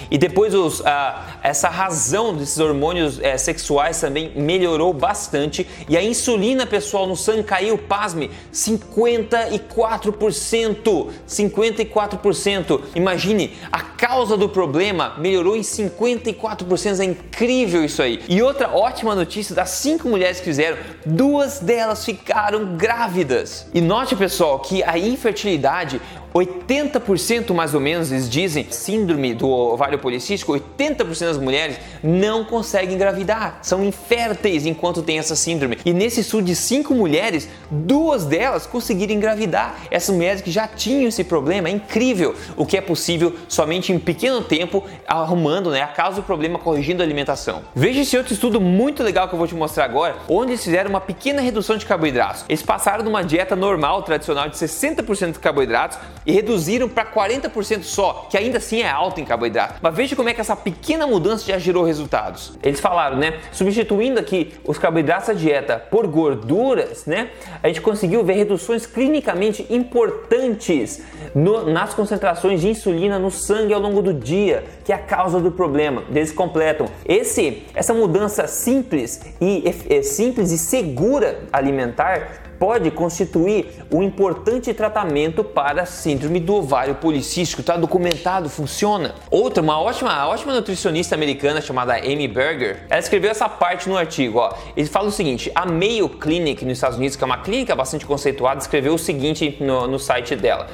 E 0.09 0.17
depois 0.17 0.53
os, 0.53 0.81
ah, 0.85 1.37
essa 1.43 1.67
razão 1.67 2.33
desses 2.33 2.57
hormônios 2.59 3.19
eh, 3.21 3.37
sexuais 3.37 3.99
também 3.99 4.31
melhorou 4.35 4.93
bastante. 4.93 5.67
E 5.89 5.97
a 5.97 6.03
insulina, 6.03 6.65
pessoal, 6.65 7.05
no 7.07 7.17
sangue 7.17 7.43
caiu, 7.43 7.77
pasme, 7.77 8.31
54%. 8.53 11.09
54%. 11.27 12.81
Imagine, 12.95 13.53
a 13.69 13.81
causa 13.81 14.37
do 14.37 14.47
problema 14.47 15.15
melhorou 15.17 15.57
em 15.57 15.61
54%. 15.61 17.01
É 17.01 17.03
incrível 17.03 17.83
isso 17.83 18.01
aí. 18.01 18.23
E 18.29 18.41
outra 18.41 18.69
ótima 18.69 19.13
notícia 19.13 19.53
das 19.53 19.71
cinco 19.71 20.07
mulheres 20.07 20.39
que 20.39 20.45
fizeram, 20.45 20.77
duas 21.17 21.59
delas 21.59 22.05
ficaram 22.05 22.77
grávidas. 22.77 23.67
E 23.73 23.81
note, 23.81 24.15
pessoal, 24.15 24.59
que 24.59 24.83
a 24.83 24.97
infertilidade 24.99 25.99
80% 26.37 27.53
mais 27.53 27.73
ou 27.73 27.79
menos, 27.79 28.11
eles 28.11 28.29
dizem, 28.29 28.67
síndrome 28.69 29.33
do 29.33 29.49
ovário 29.49 29.97
policístico, 29.99 30.53
80% 30.53 31.19
das 31.19 31.37
mulheres 31.37 31.77
não 32.03 32.45
conseguem 32.45 32.95
engravidar, 32.95 33.59
são 33.61 33.83
inférteis 33.83 34.65
enquanto 34.65 35.01
tem 35.01 35.19
essa 35.19 35.35
síndrome. 35.35 35.77
E 35.85 35.93
nesse 35.93 36.21
estudo 36.21 36.45
de 36.45 36.55
cinco 36.55 36.93
mulheres, 36.93 37.49
duas 37.69 38.25
delas 38.25 38.65
conseguiram 38.65 39.13
engravidar. 39.13 39.75
Essas 39.89 40.15
mulheres 40.15 40.41
que 40.41 40.51
já 40.51 40.67
tinham 40.67 41.07
esse 41.07 41.23
problema, 41.23 41.67
é 41.67 41.71
incrível 41.71 42.35
o 42.55 42.65
que 42.65 42.77
é 42.77 42.81
possível 42.81 43.35
somente 43.47 43.91
em 43.91 43.99
pequeno 43.99 44.41
tempo, 44.41 44.83
arrumando 45.07 45.71
né, 45.71 45.81
a 45.81 45.87
causa 45.87 46.17
do 46.17 46.23
problema, 46.23 46.59
corrigindo 46.59 47.01
a 47.01 47.05
alimentação. 47.05 47.63
Veja 47.75 48.01
esse 48.01 48.17
outro 48.17 48.33
estudo 48.33 48.61
muito 48.61 49.03
legal 49.03 49.27
que 49.27 49.33
eu 49.33 49.39
vou 49.39 49.47
te 49.47 49.55
mostrar 49.55 49.85
agora, 49.85 50.17
onde 50.27 50.51
eles 50.51 50.63
fizeram 50.63 50.89
uma 50.89 51.01
pequena 51.01 51.41
redução 51.41 51.77
de 51.77 51.85
carboidratos. 51.85 52.45
Eles 52.47 52.61
passaram 52.61 53.03
de 53.03 53.09
uma 53.09 53.23
dieta 53.23 53.55
normal, 53.55 54.03
tradicional, 54.03 54.49
de 54.49 54.55
60% 54.57 55.33
de 55.33 55.39
carboidratos 55.39 55.97
e 56.27 56.31
reduziram 56.33 56.89
para 56.89 57.05
40% 57.05 57.83
só, 57.83 58.27
que 58.29 58.37
ainda 58.37 58.57
assim 58.57 58.81
é 58.81 58.89
alto 58.89 59.21
em 59.21 59.23
carboidrato. 59.25 59.79
Mas 59.81 59.95
veja 59.95 60.13
como 60.13 60.27
é 60.27 60.33
que 60.33 60.41
essa 60.41 60.57
pequena 60.57 61.07
mudança 61.07 61.45
já 61.45 61.57
gerou 61.57 61.85
resultados. 61.85 62.57
Eles 62.61 62.81
falaram, 62.81 63.15
né? 63.15 63.39
Substituindo 63.53 64.19
aqui 64.19 64.53
os 64.65 64.77
carboidratos 64.77 65.27
da 65.27 65.33
dieta 65.33 65.79
por 65.89 66.05
gorduras, 66.05 67.05
né? 67.05 67.29
A 67.63 67.69
gente 67.69 67.79
conseguiu 67.79 68.25
ver 68.25 68.33
reduções 68.33 68.85
clinicamente 68.85 69.65
importantes 69.69 71.01
no, 71.33 71.71
nas 71.71 71.93
concentrações 71.93 72.59
de 72.59 72.67
insulina 72.67 73.17
no 73.17 73.31
sangue 73.31 73.73
ao 73.73 73.79
longo 73.79 74.01
do 74.01 74.13
dia, 74.13 74.65
que 74.83 74.91
é 74.91 74.95
a 74.95 74.99
causa 74.99 75.39
do 75.39 75.51
problema. 75.51 76.03
Eles 76.09 76.33
completam. 76.33 76.87
Esse, 77.05 77.63
essa 77.73 77.93
mudança 77.93 78.47
simples 78.47 79.21
e 79.39 79.63
é, 79.89 80.01
simples 80.01 80.51
e 80.51 80.57
segura 80.57 81.39
alimentar 81.53 82.46
pode 82.59 82.91
constituir 82.91 83.67
um 83.91 84.01
importante 84.03 84.73
tratamento 84.73 85.43
para 85.43 85.83
a 85.83 85.85
síndrome 85.85 86.39
do 86.39 86.55
ovário 86.55 86.95
policístico. 86.95 87.61
Está 87.61 87.77
documentado, 87.77 88.49
funciona. 88.49 89.15
Outra, 89.29 89.61
uma 89.61 89.79
ótima, 89.79 90.27
ótima 90.27 90.53
nutricionista 90.53 91.15
americana 91.15 91.61
chamada 91.61 91.95
Amy 91.95 92.27
Berger, 92.27 92.85
ela 92.89 92.99
escreveu 92.99 93.31
essa 93.31 93.47
parte 93.47 93.87
no 93.89 93.97
artigo. 93.97 94.39
Ó. 94.39 94.53
Ele 94.75 94.87
fala 94.87 95.07
o 95.07 95.11
seguinte: 95.11 95.51
a 95.53 95.65
Mayo 95.65 96.09
Clinic 96.09 96.63
nos 96.65 96.77
Estados 96.77 96.97
Unidos, 96.97 97.15
que 97.15 97.23
é 97.23 97.25
uma 97.25 97.39
clínica 97.39 97.75
bastante 97.75 98.05
conceituada, 98.05 98.59
escreveu 98.59 98.93
o 98.93 98.99
seguinte 98.99 99.57
no, 99.59 99.87
no 99.87 99.99
site 99.99 100.35
dela. 100.35 100.67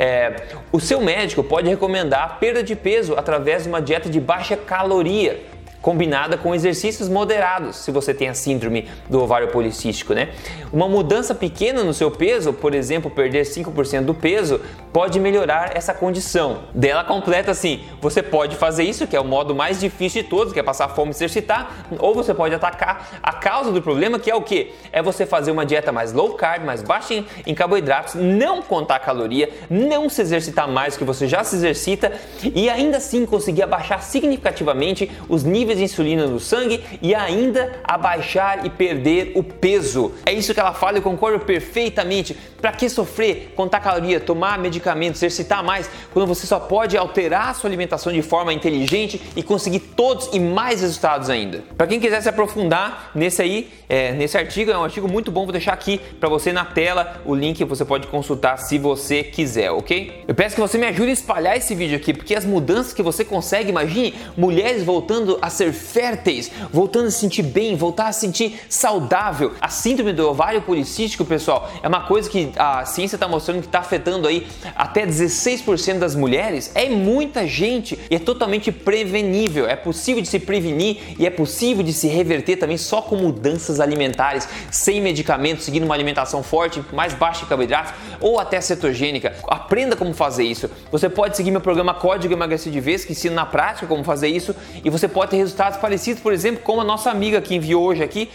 É, 0.00 0.44
o 0.70 0.78
seu 0.78 1.00
médico 1.00 1.42
pode 1.42 1.68
recomendar 1.68 2.38
perda 2.38 2.62
de 2.62 2.76
peso 2.76 3.14
através 3.16 3.64
de 3.64 3.68
uma 3.68 3.82
dieta 3.82 4.08
de 4.08 4.20
baixa 4.20 4.56
caloria 4.56 5.40
combinada 5.80 6.36
com 6.36 6.54
exercícios 6.54 7.08
moderados, 7.08 7.76
se 7.76 7.90
você 7.90 8.12
tem 8.12 8.28
a 8.28 8.34
síndrome 8.34 8.88
do 9.08 9.20
ovário 9.22 9.48
policístico, 9.48 10.12
né? 10.12 10.30
Uma 10.72 10.88
mudança 10.88 11.34
pequena 11.34 11.82
no 11.84 11.94
seu 11.94 12.10
peso, 12.10 12.52
por 12.52 12.74
exemplo, 12.74 13.10
perder 13.10 13.44
5% 13.44 14.04
do 14.04 14.14
peso, 14.14 14.60
pode 14.92 15.20
melhorar 15.20 15.76
essa 15.76 15.94
condição. 15.94 16.64
Dela 16.74 17.04
completa 17.04 17.50
assim: 17.52 17.80
você 18.00 18.22
pode 18.22 18.56
fazer 18.56 18.84
isso, 18.84 19.06
que 19.06 19.16
é 19.16 19.20
o 19.20 19.24
modo 19.24 19.54
mais 19.54 19.80
difícil 19.80 20.22
de 20.22 20.28
todos, 20.28 20.52
que 20.52 20.60
é 20.60 20.62
passar 20.62 20.88
fome 20.88 21.12
e 21.12 21.14
se 21.14 21.24
exercitar, 21.24 21.86
ou 21.98 22.14
você 22.14 22.34
pode 22.34 22.54
atacar 22.54 23.20
a 23.22 23.32
causa 23.32 23.70
do 23.70 23.80
problema, 23.80 24.18
que 24.18 24.30
é 24.30 24.34
o 24.34 24.42
que? 24.42 24.72
É 24.92 25.00
você 25.00 25.24
fazer 25.24 25.50
uma 25.50 25.64
dieta 25.64 25.92
mais 25.92 26.12
low 26.12 26.34
carb, 26.34 26.64
mais 26.64 26.82
baixa 26.82 27.14
em, 27.14 27.26
em 27.46 27.54
carboidratos, 27.54 28.14
não 28.14 28.60
contar 28.62 28.98
caloria, 28.98 29.48
não 29.70 30.08
se 30.08 30.20
exercitar 30.20 30.68
mais 30.68 30.96
que 30.96 31.04
você 31.04 31.26
já 31.28 31.44
se 31.44 31.56
exercita 31.56 32.12
e 32.54 32.68
ainda 32.68 32.96
assim 32.96 33.24
conseguir 33.24 33.62
abaixar 33.62 34.02
significativamente 34.02 35.10
os 35.28 35.44
níveis 35.44 35.67
níveis 35.68 35.78
de 35.78 35.84
insulina 35.84 36.26
no 36.26 36.40
sangue 36.40 36.82
e 37.02 37.14
ainda 37.14 37.80
abaixar 37.84 38.64
e 38.64 38.70
perder 38.70 39.32
o 39.34 39.42
peso. 39.42 40.12
É 40.24 40.32
isso 40.32 40.54
que 40.54 40.60
ela 40.60 40.72
fala 40.72 40.98
e 40.98 41.00
concordo 41.00 41.40
perfeitamente. 41.40 42.36
Para 42.60 42.72
que 42.72 42.88
sofrer, 42.88 43.52
contar 43.54 43.80
caloria, 43.80 44.18
tomar 44.18 44.58
medicamentos, 44.58 45.22
exercitar 45.22 45.62
mais, 45.62 45.88
quando 46.12 46.26
você 46.26 46.46
só 46.46 46.58
pode 46.58 46.96
alterar 46.96 47.50
a 47.50 47.54
sua 47.54 47.68
alimentação 47.68 48.12
de 48.12 48.20
forma 48.20 48.52
inteligente 48.52 49.20
e 49.36 49.42
conseguir 49.42 49.80
todos 49.80 50.30
e 50.32 50.40
mais 50.40 50.80
resultados 50.80 51.30
ainda? 51.30 51.62
Para 51.76 51.86
quem 51.86 52.00
quiser 52.00 52.20
se 52.20 52.28
aprofundar 52.28 53.12
nesse 53.14 53.42
aí, 53.42 53.70
é, 53.88 54.12
nesse 54.12 54.36
artigo, 54.36 54.70
é 54.70 54.78
um 54.78 54.82
artigo 54.82 55.08
muito 55.08 55.30
bom, 55.30 55.44
vou 55.44 55.52
deixar 55.52 55.72
aqui 55.72 55.98
para 56.18 56.28
você 56.28 56.52
na 56.52 56.64
tela 56.64 57.20
o 57.24 57.34
link 57.34 57.62
você 57.64 57.84
pode 57.84 58.06
consultar 58.08 58.56
se 58.56 58.78
você 58.78 59.22
quiser, 59.22 59.70
ok? 59.70 60.24
Eu 60.26 60.34
peço 60.34 60.54
que 60.54 60.60
você 60.60 60.78
me 60.78 60.86
ajude 60.86 61.10
a 61.10 61.12
espalhar 61.12 61.56
esse 61.56 61.74
vídeo 61.74 61.96
aqui, 61.96 62.12
porque 62.12 62.34
as 62.34 62.44
mudanças 62.44 62.92
que 62.92 63.02
você 63.02 63.24
consegue, 63.24 63.70
imagine 63.70 64.14
mulheres 64.36 64.82
voltando 64.82 65.38
a 65.40 65.50
ser 65.58 65.72
férteis, 65.72 66.50
voltando 66.72 67.08
a 67.08 67.10
se 67.10 67.18
sentir 67.18 67.42
bem, 67.42 67.76
voltar 67.76 68.08
a 68.08 68.12
se 68.12 68.20
sentir 68.20 68.60
saudável. 68.68 69.52
A 69.60 69.68
síndrome 69.68 70.12
do 70.12 70.28
ovário 70.28 70.62
policístico, 70.62 71.24
pessoal, 71.24 71.70
é 71.82 71.88
uma 71.88 72.02
coisa 72.02 72.30
que 72.30 72.52
a 72.56 72.84
ciência 72.84 73.16
está 73.16 73.28
mostrando 73.28 73.60
que 73.60 73.66
está 73.66 73.80
afetando 73.80 74.26
aí 74.26 74.46
até 74.74 75.06
16% 75.06 75.98
das 75.98 76.14
mulheres. 76.14 76.70
É 76.74 76.88
muita 76.88 77.46
gente 77.46 77.98
e 78.10 78.14
é 78.14 78.18
totalmente 78.18 78.70
prevenível. 78.70 79.66
É 79.66 79.76
possível 79.76 80.22
de 80.22 80.28
se 80.28 80.38
prevenir 80.38 81.16
e 81.18 81.26
é 81.26 81.30
possível 81.30 81.82
de 81.82 81.92
se 81.92 82.06
reverter 82.06 82.56
também 82.56 82.78
só 82.78 83.02
com 83.02 83.16
mudanças 83.16 83.80
alimentares, 83.80 84.48
sem 84.70 85.00
medicamentos, 85.00 85.64
seguindo 85.64 85.84
uma 85.84 85.94
alimentação 85.94 86.42
forte, 86.42 86.82
mais 86.92 87.14
baixa 87.14 87.44
em 87.44 87.48
carboidratos 87.48 87.92
ou 88.20 88.38
até 88.38 88.60
cetogênica. 88.60 89.34
Aprenda 89.46 89.96
como 89.96 90.14
fazer 90.14 90.44
isso. 90.44 90.70
Você 90.90 91.08
pode 91.08 91.36
seguir 91.36 91.50
meu 91.50 91.60
programa 91.60 91.94
Código 91.94 92.32
Emagrecer 92.32 92.72
de 92.72 92.80
Vez, 92.80 93.04
que 93.04 93.12
ensina 93.12 93.34
na 93.34 93.46
prática 93.46 93.86
como 93.86 94.04
fazer 94.04 94.28
isso 94.28 94.54
e 94.84 94.90
você 94.90 95.08
pode 95.08 95.30
ter 95.32 95.38
resultados 95.48 95.78
parecidos, 95.78 96.22
por 96.22 96.32
exemplo, 96.32 96.62
como 96.62 96.80
a 96.80 96.84
nossa 96.84 97.10
amiga 97.10 97.40
que 97.40 97.54
enviou 97.54 97.82
hoje 97.84 98.02
aqui, 98.02 98.30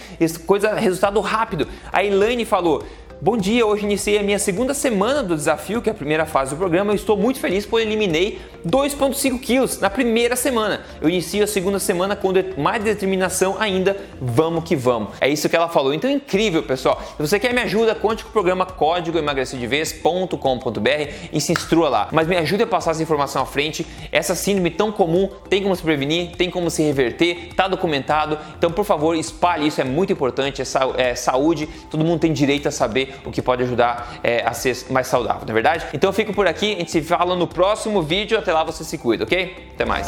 coisa, 0.46 0.74
resultado 0.74 1.20
rápido. 1.22 1.68
A 1.92 2.04
Elaine 2.04 2.46
falou: 2.46 2.84
Bom 3.24 3.38
dia, 3.38 3.66
hoje 3.66 3.86
iniciei 3.86 4.20
a 4.20 4.22
minha 4.22 4.38
segunda 4.38 4.74
semana 4.74 5.24
do 5.24 5.34
desafio, 5.34 5.82
que 5.82 5.90
é 5.90 5.94
a 5.94 5.96
primeira 5.96 6.26
fase 6.26 6.52
do 6.52 6.58
programa. 6.58 6.92
Eu 6.92 6.96
estou 6.96 7.16
muito 7.16 7.40
feliz 7.40 7.66
por 7.66 7.80
eliminei 7.80 8.42
2,5 8.68 9.40
quilos 9.40 9.80
na 9.80 9.90
primeira 9.90 10.36
semana. 10.36 10.82
Eu 11.02 11.08
inicio 11.08 11.42
a 11.42 11.48
segunda 11.48 11.80
semana 11.80 12.18
com 12.18 12.34
mais 12.58 12.84
determinação 12.84 13.56
ainda. 13.58 13.96
Vamos 14.20 14.66
que 14.66 14.76
vamos. 14.76 15.12
É 15.22 15.30
isso 15.30 15.48
que 15.48 15.56
ela 15.56 15.70
falou. 15.70 15.94
Então, 15.94 16.10
incrível, 16.10 16.64
pessoal. 16.64 17.02
Se 17.16 17.26
você 17.26 17.40
quer 17.40 17.54
me 17.54 17.62
ajuda, 17.62 17.96
conte 17.96 18.26
com 18.26 18.30
o 18.30 18.34
programa 18.34 18.66
código 18.66 19.18
emagrecidevez.com.br 19.18 21.14
e 21.32 21.40
se 21.40 21.54
instrua 21.54 21.88
lá. 21.88 22.10
Mas 22.12 22.28
me 22.28 22.36
ajude 22.36 22.64
a 22.64 22.68
passar 22.68 22.92
essa 22.92 23.04
informação 23.04 23.42
à 23.42 23.46
frente. 23.46 23.88
Essa 24.12 24.36
síndrome 24.36 24.70
tão 24.70 24.92
comum 24.92 25.30
tem 25.50 25.64
como 25.64 25.74
se 25.74 25.82
prevenir, 25.82 26.36
tem 26.36 26.52
como 26.52 26.70
se 26.70 26.84
reverter, 26.84 27.48
está 27.52 27.70
documentado. 27.70 28.38
Então, 28.58 28.70
por 28.70 28.84
favor, 28.84 29.16
espalhe 29.16 29.68
isso, 29.68 29.80
é 29.80 29.86
muito 29.86 30.12
importante. 30.12 30.62
É, 30.62 30.66
é 30.98 31.16
saúde, 31.16 31.70
todo 31.90 32.04
mundo 32.04 32.20
tem 32.20 32.34
direito 32.34 32.68
a 32.68 32.72
saber 32.72 33.13
o 33.26 33.32
que 33.32 33.42
pode 33.42 33.64
ajudar 33.64 34.20
é, 34.24 34.44
a 34.46 34.54
ser 34.54 34.86
mais 34.90 35.08
saudável, 35.08 35.42
não 35.46 35.52
é 35.52 35.54
verdade? 35.54 35.86
Então 35.94 36.10
eu 36.10 36.14
fico 36.14 36.34
por 36.34 36.48
aqui, 36.48 36.74
a 36.74 36.78
gente 36.80 36.92
se 36.92 37.02
fala 37.02 37.36
no 37.36 37.48
próximo 37.48 38.02
vídeo, 38.02 38.38
até 38.38 38.54
lá 38.54 38.64
você 38.64 38.84
se 38.84 38.98
cuida, 38.98 39.24
ok? 39.24 39.70
Até 39.74 39.86
mais! 39.86 40.08